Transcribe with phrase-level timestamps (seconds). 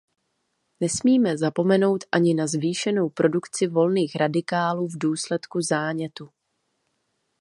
[0.79, 6.29] Nesmíme zapomenout ani na zvýšenou produkci volných radikálů v důsledku zánětu.